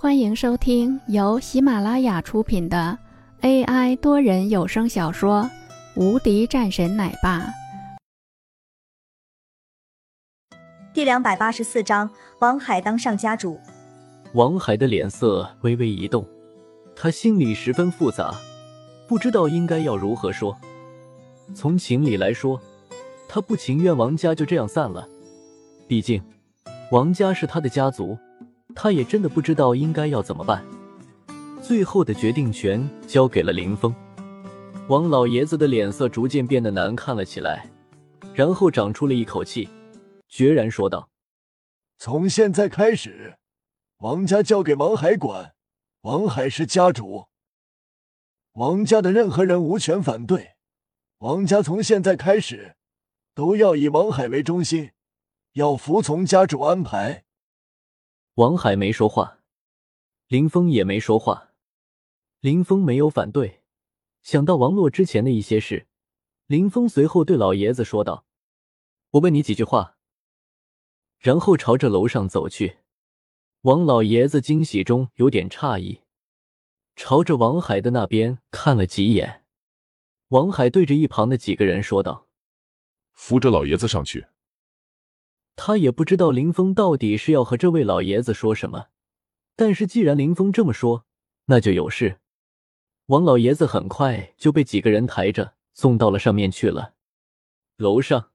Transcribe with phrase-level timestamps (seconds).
[0.00, 2.96] 欢迎收听由喜马拉雅出品的
[3.40, 5.42] AI 多人有声小说
[6.00, 7.40] 《无敌战神奶爸》
[10.94, 12.08] 第两百八十四章：
[12.38, 13.58] 王海当上家主。
[14.34, 16.24] 王海的脸色微微一动，
[16.94, 18.32] 他心里十分复杂，
[19.08, 20.56] 不知道应该要如何说。
[21.56, 22.62] 从情理来说，
[23.28, 25.08] 他不情愿王家就这样散了，
[25.88, 26.22] 毕竟
[26.92, 28.16] 王家是他的家族。
[28.80, 30.64] 他也真的不知道应该要怎么办，
[31.60, 33.92] 最后的决定权交给了林峰。
[34.86, 37.68] 王老爷子的脸色逐渐变得难看了起来，
[38.32, 39.68] 然后长出了一口气，
[40.28, 41.10] 决然说道
[41.98, 43.36] ：“从现在开始，
[43.98, 45.54] 王家交给王海管，
[46.02, 47.26] 王海是家主，
[48.52, 50.52] 王家的任何人无权反对。
[51.18, 52.76] 王家从现在开始
[53.34, 54.92] 都要以王海为中心，
[55.54, 57.24] 要服从家主安排。”
[58.38, 59.40] 王海没说话，
[60.28, 61.54] 林峰也没说话。
[62.38, 63.64] 林峰没有反对。
[64.22, 65.88] 想到王洛之前的一些事，
[66.46, 68.26] 林峰随后对老爷子说道
[69.10, 69.98] ：“我问你几句话。”
[71.18, 72.78] 然后朝着楼上走去。
[73.62, 76.02] 王老爷子惊喜中有点诧异，
[76.94, 79.44] 朝着王海的那边看了几眼。
[80.28, 82.28] 王海对着一旁的几个人说道
[83.14, 84.28] ：“扶着老爷子上去。”
[85.60, 88.86] 他也不知道林峰到底是要和这位老爷子说什么，
[89.56, 91.04] 但是既然林峰这么说，
[91.46, 92.20] 那就有事。
[93.06, 96.94] 王老爷子很快就被几个人抬着送到了上面去了。
[97.76, 98.30] 楼上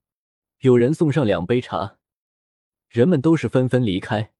[0.59, 1.97] 有人送上两杯茶，
[2.89, 4.33] 人们都是纷纷离开。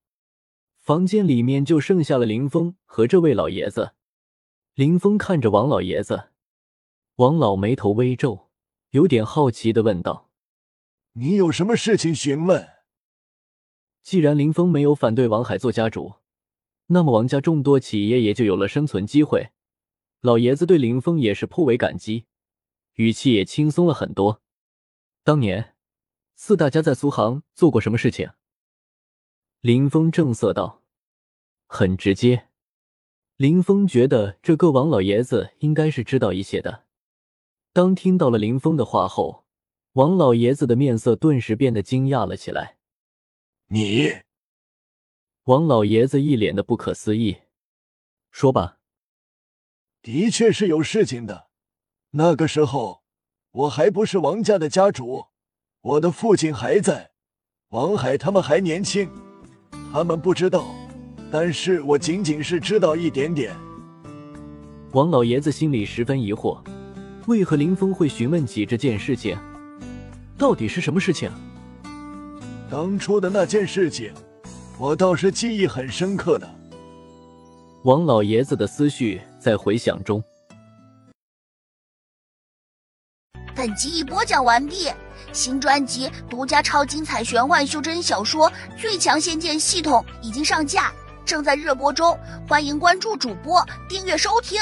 [0.78, 3.94] 房间里面就剩下了林峰和这位老爷子。
[4.76, 6.31] 林峰看着王老爷子，
[7.16, 8.50] 王老眉头微皱，
[8.89, 10.30] 有点好奇的问道
[11.14, 12.72] ：“你有什么事情询问？”
[14.03, 16.15] 既然林峰没有反对王海做家主，
[16.87, 19.51] 那么王家众多企业也就有了生存机会。
[20.19, 22.25] 老爷子对林峰也是颇为感激，
[22.95, 24.42] 语气也轻松了很多。
[25.23, 25.75] 当年
[26.36, 28.30] 四大家在苏杭做过什么事情？
[29.61, 30.81] 林峰正色道，
[31.67, 32.49] 很直接。
[33.37, 36.83] 林峰觉得这个王老爷子应该是知道一些的。
[37.71, 39.45] 当听到了林峰的话后，
[39.93, 42.77] 王老爷子的面色顿时变得惊讶了起来。
[43.76, 44.14] 你，
[45.45, 47.38] 王老爷子一脸的不可思议，
[48.30, 48.78] 说吧。
[50.04, 51.48] 的确是有事情的。
[52.11, 53.02] 那个时候
[53.50, 55.26] 我还不是王家的家主，
[55.82, 57.14] 我的父亲还在，
[57.70, 59.10] 王海他们还年轻，
[59.92, 60.67] 他们不知道，
[61.32, 63.55] 但是我仅仅是知道一点点。
[64.92, 66.64] 王老爷子心里十分疑惑，
[67.26, 69.36] 为何林峰会询问起这件事情？
[70.38, 71.32] 到底是什么事情？
[72.69, 74.13] 当初的那件事情，
[74.79, 76.49] 我倒是记忆很深刻的。
[77.83, 80.23] 王老爷子的思绪在回想中。
[83.55, 84.89] 本集已播讲完毕，
[85.31, 88.49] 新专辑独家超精彩玄幻修真小说
[88.81, 90.91] 《最强仙剑系统》已经上架，
[91.23, 94.59] 正在热播中，欢迎关注主播，订阅收听。